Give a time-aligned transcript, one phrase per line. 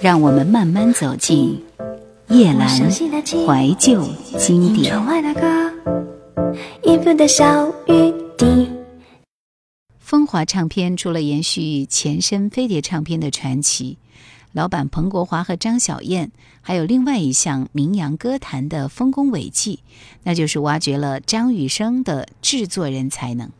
[0.00, 1.60] 让我们慢慢走进
[2.28, 4.08] 叶阑怀旧
[4.38, 4.94] 经典。
[9.98, 13.98] 风华唱片除了延续前身飞碟唱片的传奇，
[14.52, 16.30] 老板彭国华和张小燕
[16.60, 19.80] 还有另外一项名扬歌坛的丰功伟绩，
[20.22, 23.50] 那就是挖掘了张雨生的制作人才能。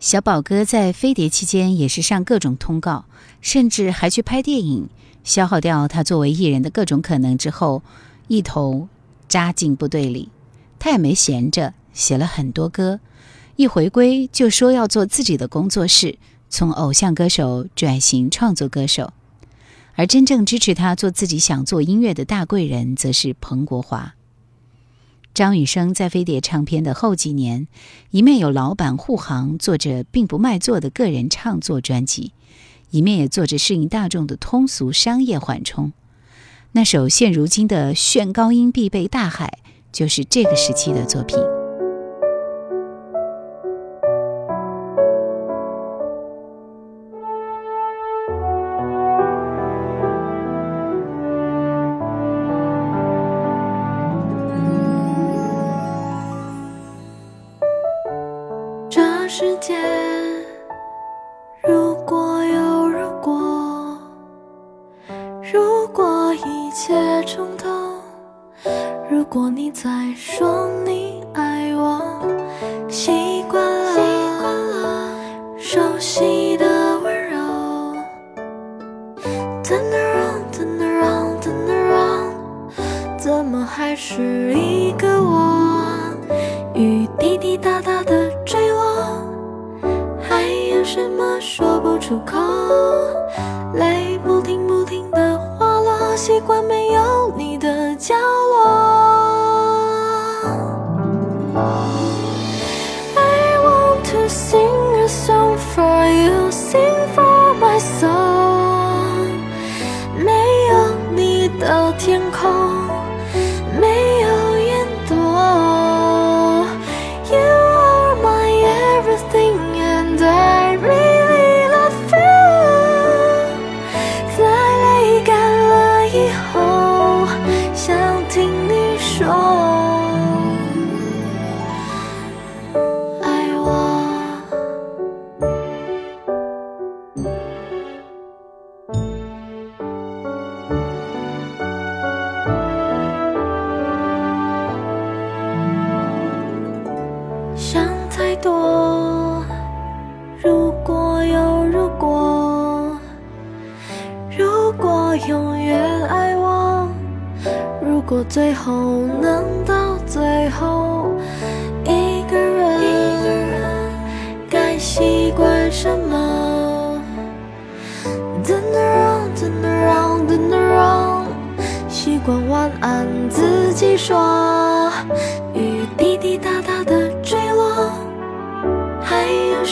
[0.00, 3.04] 小宝哥在飞碟期间也是上各种通告，
[3.40, 4.88] 甚至还去拍电影。
[5.24, 7.82] 消耗掉他作为艺人的各种可能之后，
[8.28, 8.88] 一头
[9.28, 10.30] 扎进部队里。
[10.78, 13.00] 他也没闲着，写了很多歌。
[13.56, 19.12] 一回归就说要做自己的工作室，从偶像歌手转型创作歌手。
[19.94, 24.14] 而真正支持他做自己想做音乐的大贵人，则是彭国华。
[25.34, 27.68] 张雨生在飞碟唱片的后几年，
[28.10, 32.32] 一面有老板护航，做着并不卖座的个人创作专辑。
[32.92, 35.92] 一面也做着适应大众的通俗商业缓冲，
[36.72, 39.58] 那首现如今的炫高音必备大海，
[39.90, 41.38] 就是这个时期的作品。
[58.90, 59.91] 这世界。
[69.32, 72.02] 果你在说你爱我，
[72.86, 75.08] 习惯了
[75.58, 76.66] 熟悉的
[76.98, 77.38] 温柔
[79.64, 82.34] ，Turn around, turn around, turn around，
[83.16, 85.82] 怎么还是一个我？
[86.74, 89.24] 雨滴滴答答的坠落，
[90.20, 90.42] 还
[90.74, 92.38] 有什么说不出口？
[93.76, 98.91] 泪不停不停的滑落，习惯没有你的角落。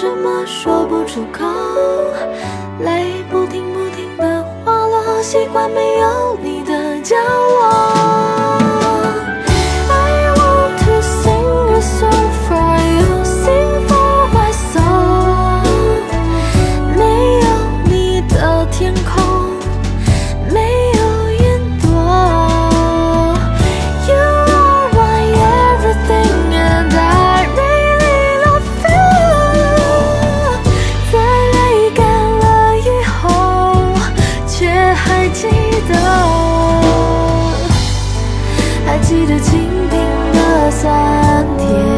[0.00, 1.44] 什么说不出口？
[2.84, 7.97] 泪不停不停的滑落，习惯没有你的角落。
[39.18, 39.58] 记得清
[39.90, 39.98] 平
[40.32, 41.97] 的酸甜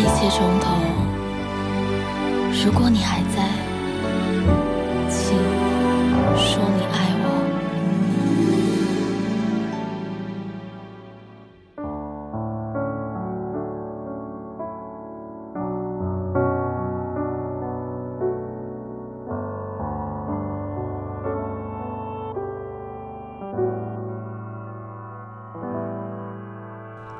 [0.00, 0.72] 一切从头，
[2.64, 3.46] 如果你还在，
[5.10, 5.36] 请
[6.38, 7.26] 说你爱我。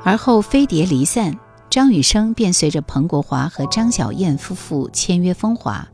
[0.03, 1.39] 而后飞碟离散，
[1.71, 5.89] 张雨生便随着彭国华和张小燕夫妇签约风华。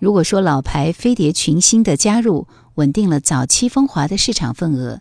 [0.00, 5.00] 如果说老牌飞碟群星的加入稳定了早期风华的市场份额，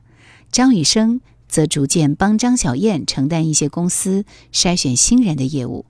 [0.52, 5.86] 张雨生则逐渐帮张小燕承担一些公司筛选新人的业务。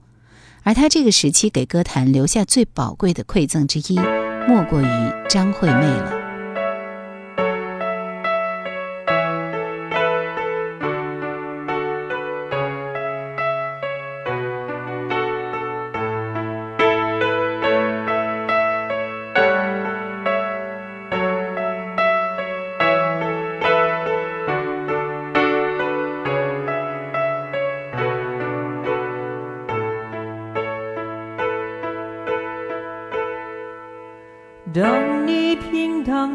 [0.64, 4.00] 而他这个时期给歌坛留下最宝贵的馈赠之一，
[4.48, 4.86] 莫过于
[5.30, 6.25] 张惠妹了。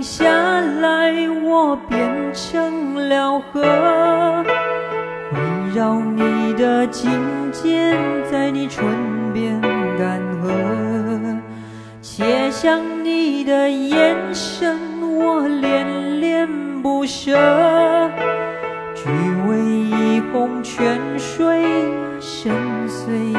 [0.00, 3.60] 平躺下来，我变成了河，
[5.32, 7.10] 围绕你的颈
[7.52, 7.94] 肩，
[8.30, 8.82] 在你唇
[9.34, 9.60] 边
[9.98, 11.38] 干涸。
[12.00, 16.48] 且想你的眼神，我恋恋
[16.82, 17.32] 不舍。
[18.94, 19.10] 只
[19.48, 21.62] 为一泓泉水，
[22.20, 22.50] 深
[22.88, 23.34] 邃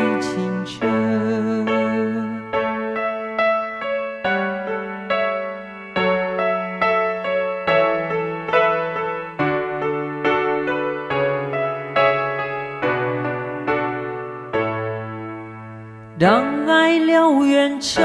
[16.21, 18.03] 当爱燎原承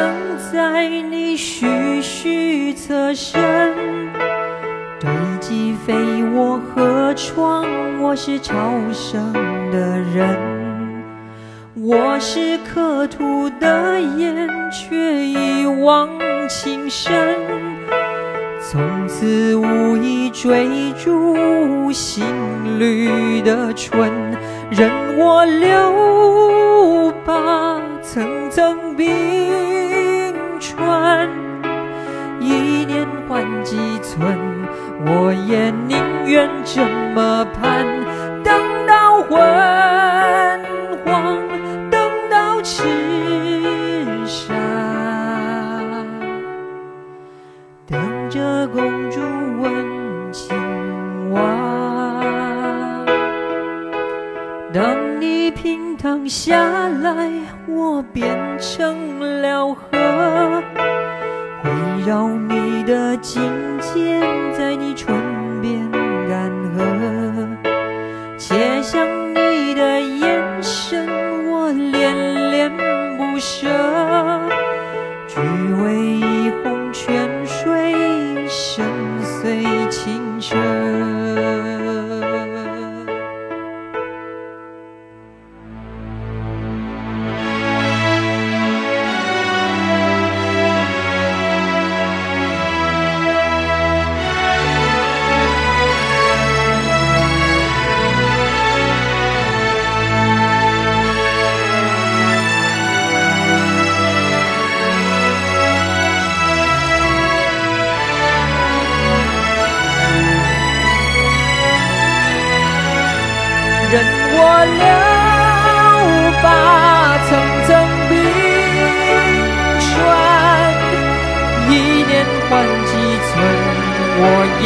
[0.50, 3.38] 载你徐徐侧身，
[4.98, 5.92] 堆积飞
[6.34, 7.66] 我河床，
[8.00, 8.54] 我是朝
[8.90, 9.30] 生
[9.70, 10.34] 的人，
[11.74, 16.08] 我是刻土的雁，却一往
[16.48, 17.36] 情深。
[18.62, 22.24] 从此无意追逐心
[22.78, 24.10] 绿的春，
[24.70, 31.29] 任我留把层层冰川。
[32.41, 34.38] 一年换几寸，
[35.05, 37.85] 我也宁愿这么盼，
[38.44, 39.37] 等到魂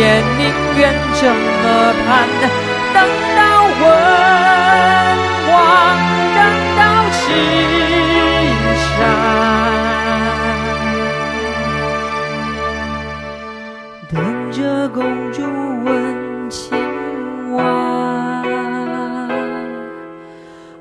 [0.00, 0.06] 也
[0.38, 0.42] 宁
[0.78, 0.80] 愿
[1.12, 1.34] 这么
[2.06, 2.08] 盼。
[2.94, 2.98] 等
[3.36, 3.40] 到
[3.76, 3.80] 昏
[5.46, 5.52] 黄，
[6.34, 6.38] 等
[6.78, 6.80] 到
[7.12, 7.20] 赤
[8.86, 8.98] 沙，
[14.10, 14.16] 等
[14.50, 14.98] 着公
[15.30, 15.38] 主
[15.84, 15.88] 吻
[16.48, 16.58] 青
[17.52, 17.60] 蛙。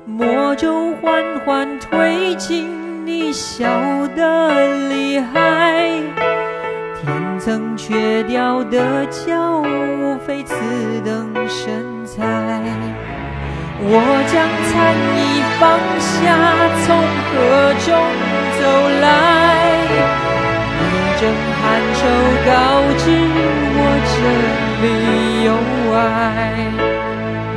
[0.06, 0.64] 魔咒
[1.02, 2.66] 缓缓推进，
[3.04, 3.68] 你笑
[4.16, 5.79] 得厉害。
[7.90, 10.54] 天曾缺掉的角，无非此
[11.04, 12.22] 等身材。
[13.82, 13.98] 我
[14.30, 15.60] 将残衣放
[15.98, 16.22] 下，
[16.86, 16.86] 从
[17.26, 17.34] 河
[17.80, 17.88] 中
[18.60, 18.62] 走
[19.00, 19.04] 来，
[20.78, 20.82] 一
[21.18, 21.20] 阵
[21.58, 21.60] 酣
[21.98, 22.00] 手
[22.46, 22.48] 告
[22.96, 23.02] 知
[23.74, 24.14] 我这
[24.82, 24.86] 里
[25.44, 25.48] 有
[25.96, 25.98] 爱。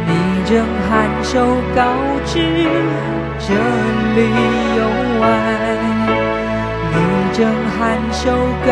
[0.07, 0.09] 你
[0.49, 0.51] 正
[0.89, 0.91] 含
[1.23, 1.31] 手
[1.75, 1.79] 告
[2.25, 2.33] 知，
[3.39, 3.47] 这
[4.15, 4.17] 里
[4.77, 4.81] 有
[5.21, 5.25] 爱。
[6.95, 6.97] 你
[7.33, 7.39] 正
[7.77, 8.21] 含首
[8.65, 8.71] 告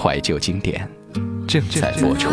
[0.00, 0.88] 怀旧经典
[1.48, 2.30] 正在播出。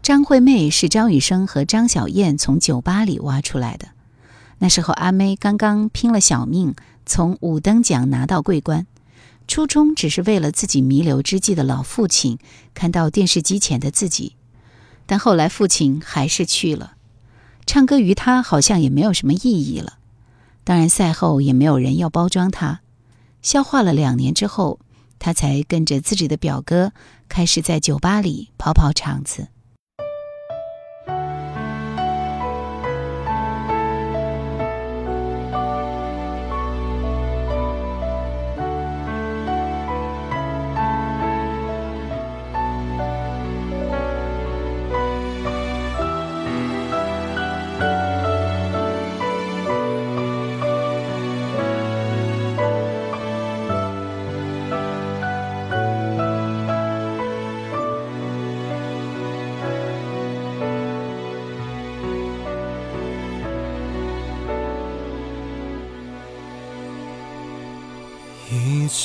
[0.00, 3.88] 张惠妹是张雨生和张小燕从酒吧里挖出来的。
[4.58, 8.86] 那时候阿妹刚刚拼了小命，从五等奖拿到桂冠，
[9.46, 12.38] 初衷只是为了自己弥留之际的老父亲
[12.72, 14.36] 看到电视机前的自己。
[15.04, 16.94] 但后来父亲还是去了，
[17.66, 19.98] 唱歌于他好像也没有什么意义了。
[20.64, 22.80] 当然赛后也没有人要包装他。
[23.42, 24.80] 消化了两年之后，
[25.18, 26.92] 他才跟着自己的表哥
[27.28, 29.48] 开始在酒吧里跑跑场子。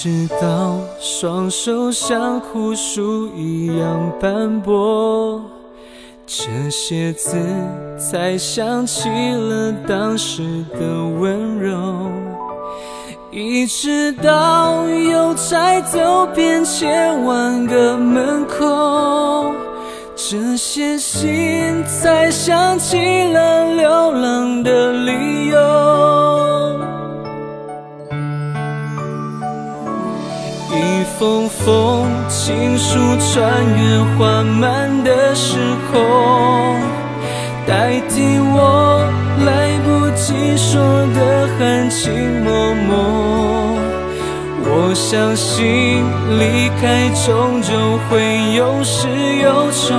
[0.01, 5.43] 直到双手像枯树一样斑驳，
[6.25, 7.35] 这些字
[7.97, 10.79] 才想起了当时的
[11.19, 11.77] 温柔。
[13.29, 19.51] 一直到邮差走遍千万个门口，
[20.15, 22.97] 这些信才想起
[23.33, 26.58] 了流浪的理由。
[31.19, 33.43] 一封封情书穿
[33.77, 35.57] 越缓慢的时
[35.91, 35.99] 空，
[37.67, 39.03] 代替我
[39.45, 40.79] 来不及说
[41.13, 42.95] 的含情脉脉。
[44.63, 46.05] 我相信
[46.39, 49.09] 离开终究会有始
[49.41, 49.91] 有终，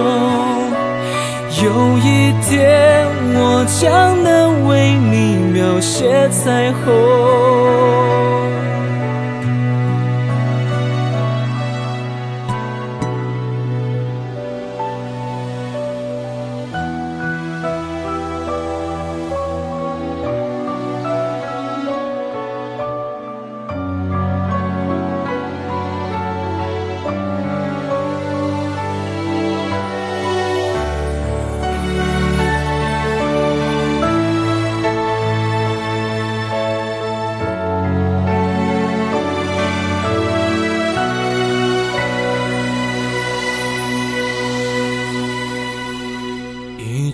[1.62, 6.88] 有一天我将能为你描写彩虹。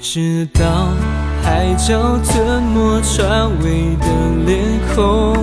[0.08, 0.62] 直到
[1.42, 4.06] 海角吞没船尾的
[4.46, 4.62] 脸
[4.94, 5.34] 孔，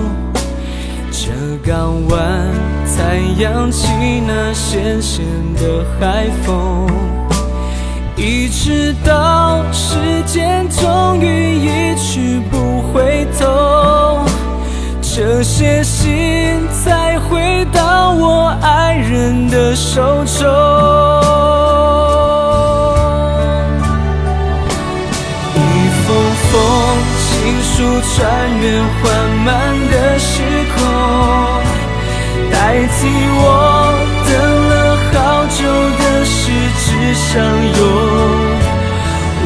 [1.10, 1.28] 这
[1.62, 2.48] 港湾
[2.86, 3.86] 才扬起
[4.26, 5.22] 那咸咸
[5.56, 6.86] 的海风。
[8.16, 14.24] 一直到时间终于一去不回头，
[15.02, 20.48] 这些信才回到我爱人的手中。
[26.54, 26.62] 风
[27.18, 27.26] 情
[27.64, 27.74] 书
[28.14, 28.16] 穿
[28.60, 29.02] 越缓
[29.44, 29.50] 慢
[29.90, 30.32] 的时
[30.76, 30.78] 空，
[32.52, 32.54] 代
[32.94, 32.96] 替
[33.36, 33.42] 我
[34.24, 34.30] 等
[34.70, 34.72] 了
[35.10, 35.14] 好
[35.46, 35.58] 久
[35.98, 36.32] 的十
[36.78, 37.82] 指相拥。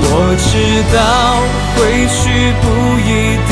[0.00, 0.46] 我知
[0.94, 0.96] 道
[1.74, 1.78] 回
[2.12, 2.20] 去
[2.60, 2.64] 不
[3.00, 3.10] 一
[3.48, 3.50] 定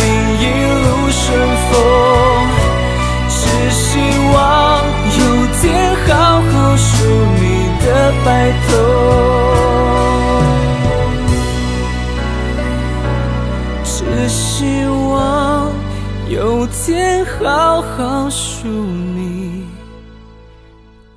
[17.43, 19.67] 好好数你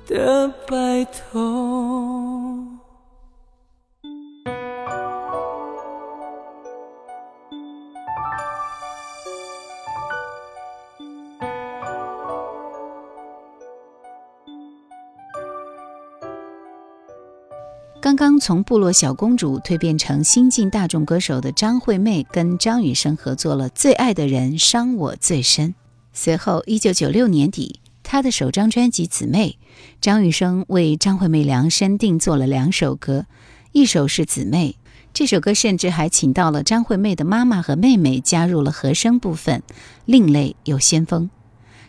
[0.06, 2.56] 的白头。
[18.00, 25.68] 刚刚从部落小公主蜕变成新晋大众歌手的张惠妹，跟张雨生合作了《最爱的人伤我最深》。
[26.22, 29.56] 随后，一九九六年底，她的首张专辑《姊妹》，
[30.02, 33.24] 张雨生为张惠妹量身定做了两首歌，
[33.72, 34.76] 一首是《姊妹》，
[35.14, 39.62] 这首歌甚至还请到了张惠妹的妈妈和妹妹加入了和声部分，
[40.04, 41.30] 另类又先锋。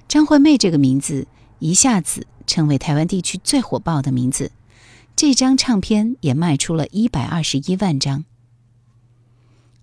[0.08, 1.28] 张惠妹这个名字
[1.60, 4.54] 一下子成为台湾地区最火爆的名字。
[5.14, 8.24] 这张唱片也卖出了一百二十一万张。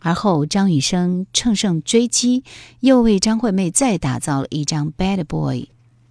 [0.01, 2.45] 而后，张雨生乘胜追击，
[2.81, 5.61] 又为张惠妹再打造了一张《Bad Boy》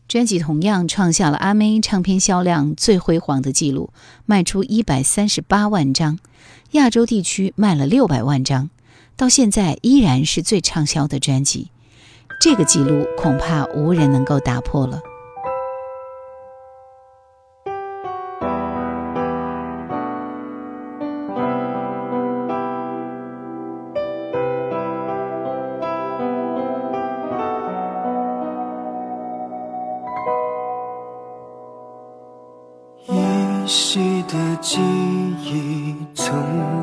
[0.08, 3.92] 专辑，同样创下了阿妹唱片销量最辉煌的纪录，
[4.26, 6.20] 卖出一百三十八万张，
[6.72, 8.70] 亚洲地区卖了六百万张，
[9.16, 11.70] 到现在依然是最畅销的专辑。
[12.40, 15.02] 这个记录恐怕无人能够打破了。
[34.62, 34.80] 记
[35.44, 36.34] 忆，从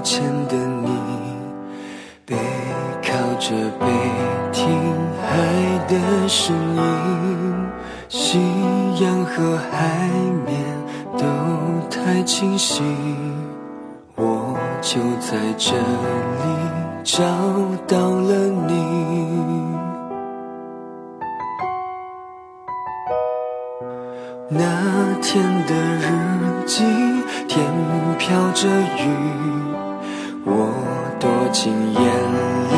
[0.03, 0.91] 前的你，
[2.27, 2.37] 背
[3.03, 3.87] 靠着背
[4.53, 4.69] 听
[5.23, 5.29] 海
[5.89, 7.67] 的声音，
[8.09, 8.39] 夕
[9.03, 10.09] 阳和海
[10.45, 10.63] 面
[11.17, 11.25] 都
[11.89, 12.83] 太清晰，
[14.17, 16.45] 我就在这里
[17.03, 17.25] 找
[17.87, 18.35] 到了
[18.69, 18.73] 你。
[24.51, 24.61] 那
[25.23, 27.23] 天的日今。
[27.47, 27.63] 天
[28.19, 29.01] 飘着雨，
[30.45, 30.75] 我
[31.21, 32.03] 躲进眼
[32.73, 32.75] 泪。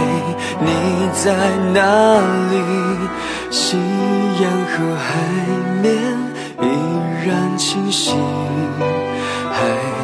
[0.60, 0.66] 你
[1.14, 1.24] 在
[1.72, 1.80] 哪
[2.50, 2.54] 里？
[3.50, 3.78] 夕
[4.42, 5.06] 阳和海
[5.80, 5.86] 面
[6.60, 6.64] 依
[7.26, 8.12] 然清晰，
[9.50, 9.56] 还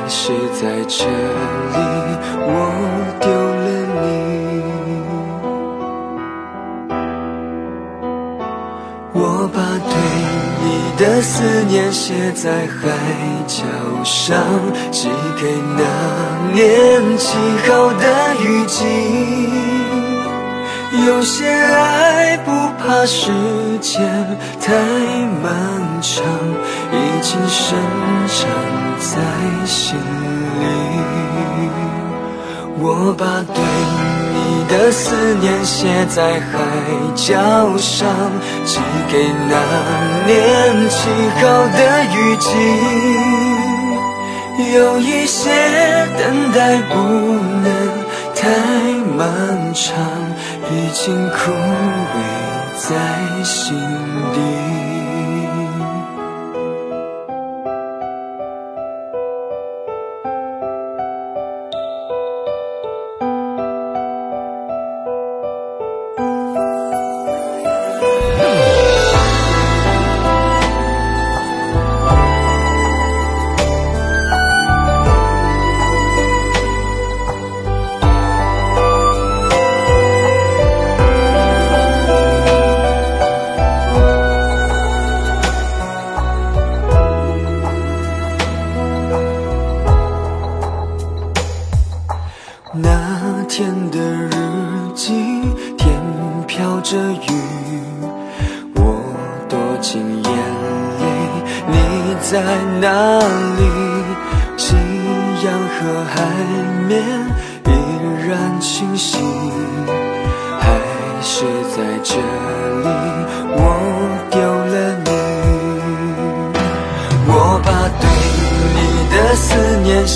[0.09, 1.77] 是在这里，
[2.47, 2.51] 我
[11.23, 12.89] 思念写在海
[13.47, 13.63] 角
[14.05, 14.37] 上，
[14.91, 15.09] 寄
[15.41, 18.85] 给那年起好的雨季。
[21.07, 23.31] 有些爱不怕时
[23.81, 24.03] 间
[24.61, 24.75] 太
[25.43, 26.23] 漫长，
[26.93, 27.79] 已经深
[28.27, 28.49] 藏
[28.99, 29.13] 在
[29.65, 30.63] 心里。
[32.79, 34.12] 我把对。
[34.35, 36.51] 你的思念写在海
[37.15, 38.09] 角上，
[38.65, 39.15] 寄给
[39.49, 39.55] 那
[40.27, 41.79] 年起好的
[42.15, 42.49] 雨季。
[44.75, 45.51] 有一些
[46.19, 47.67] 等待不能
[48.35, 48.41] 太
[49.17, 49.95] 漫长，
[50.71, 52.15] 已经枯萎
[52.77, 52.89] 在
[53.43, 53.77] 心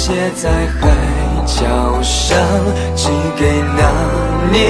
[0.06, 0.86] 写在海
[1.46, 1.66] 角
[2.00, 2.38] 上，
[2.94, 3.82] 寄给那
[4.52, 4.62] 年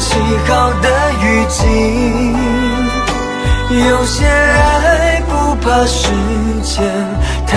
[0.00, 0.86] 起好的
[1.22, 1.60] 雨季。
[3.88, 6.08] 有些爱不怕时。
[6.62, 6.84] 间
[7.46, 7.56] 太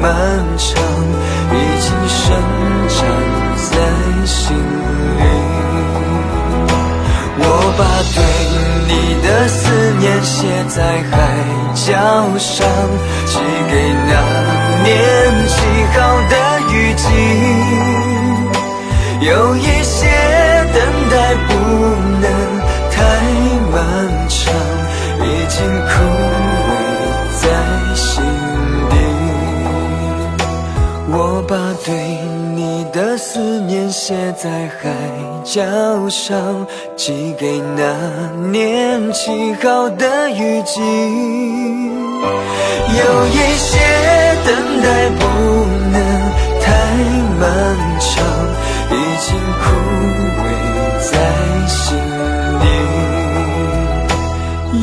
[0.00, 0.10] 漫
[0.58, 0.68] 长，
[1.52, 2.36] 已经生
[2.88, 2.98] 长
[3.56, 3.70] 在
[4.26, 5.20] 心里。
[7.38, 7.42] 我
[7.78, 7.80] 把
[8.14, 8.18] 对
[8.86, 8.90] 你
[9.22, 9.54] 的思
[9.98, 10.34] 念写
[10.68, 10.76] 在
[11.10, 11.14] 海
[11.74, 11.86] 角
[12.38, 12.68] 上，
[13.24, 13.38] 寄
[13.70, 13.72] 给
[14.06, 14.10] 那
[14.84, 14.94] 年
[15.48, 15.54] 起
[15.94, 15.98] 好
[16.96, 18.16] 静。
[19.20, 20.06] 有一些
[20.74, 21.54] 等待不
[22.20, 22.24] 能
[22.90, 22.96] 太
[23.72, 23.74] 漫
[24.28, 24.38] 长
[25.20, 25.56] 已经
[25.88, 25.92] 枯
[26.66, 26.72] 萎
[27.40, 27.44] 在
[27.94, 28.22] 心
[28.90, 28.94] 底
[31.10, 31.90] 我把对
[32.54, 34.92] 你的思念写在海
[35.42, 35.62] 角
[36.08, 40.80] 上寄给那年七号的雨季
[42.92, 43.78] 有一些
[44.44, 45.24] 等待不
[45.90, 46.15] 能
[48.00, 48.14] 长，
[48.90, 49.26] 已经
[49.62, 49.64] 枯
[50.42, 50.44] 萎
[51.10, 51.12] 在
[51.66, 51.78] 心
[52.60, 52.64] 底。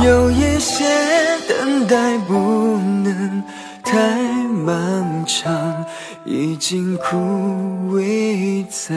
[0.06, 0.86] 有一些
[1.48, 1.52] 等
[1.88, 2.32] 待不
[3.04, 3.44] 能
[3.84, 3.92] 太
[4.48, 5.86] 漫长。
[6.26, 7.18] 已经枯
[7.92, 8.96] 萎在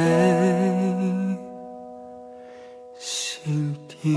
[2.96, 4.16] 心底。